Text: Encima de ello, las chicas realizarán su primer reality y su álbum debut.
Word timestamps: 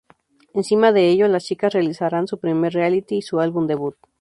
Encima 0.55 0.91
de 0.93 1.09
ello, 1.09 1.27
las 1.27 1.45
chicas 1.45 1.73
realizarán 1.73 2.25
su 2.25 2.39
primer 2.39 2.73
reality 2.73 3.17
y 3.17 3.21
su 3.21 3.39
álbum 3.39 3.67
debut. 3.67 3.95